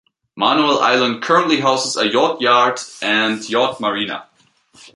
[0.35, 4.27] Manoel Island currently houses a yacht yard and yacht marina.